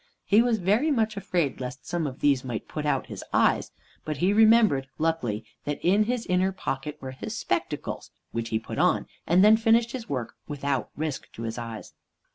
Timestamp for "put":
2.67-2.87, 8.57-8.79